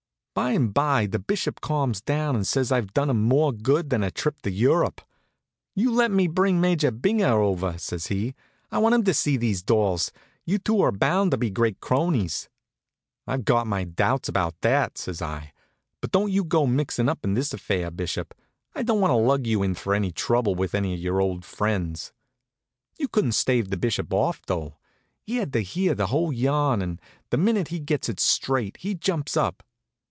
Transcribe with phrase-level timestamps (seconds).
[0.33, 4.01] By 'm' by the Bishop calms down and says I've done him more good than
[4.01, 5.01] a trip to Europe.
[5.75, 8.33] "You must let me bring Major Binger over," says he.
[8.71, 10.09] "I want him to see those dolls.
[10.45, 12.47] You two are bound to be great cronies."
[13.27, 15.51] "I've got my doubts about that," says I.
[15.99, 18.33] "But don't you go to mixin' up in this affair, Bishop.
[18.73, 21.43] I don't want to lug you in for any trouble with any of your old
[21.43, 22.13] friends."
[22.97, 24.77] You couldn't stave the Bishop off, though.
[25.23, 28.95] He had to hear the whole yarn, and the minute he gets it straight he
[28.95, 29.61] jumps up.